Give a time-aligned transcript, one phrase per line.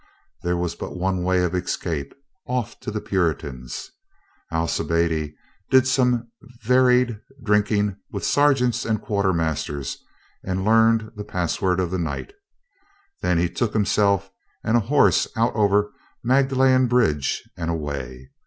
[0.41, 2.15] There was but one way of escape—
[2.57, 3.91] off to the Puritans.
[4.51, 5.35] Al cibiade
[5.69, 6.31] did some
[6.63, 9.97] varied drinking with sergeants and quartermasters
[10.43, 12.33] and learned the password of the night.
[13.21, 14.31] Then he took himself
[14.63, 15.91] and a horse out over
[16.23, 18.31] Magdalen bridge and away.